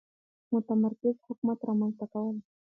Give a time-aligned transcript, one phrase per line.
[0.51, 2.37] متمرکز حکومت رامنځته کول.